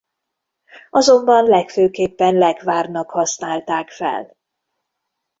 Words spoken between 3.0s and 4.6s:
használták fel.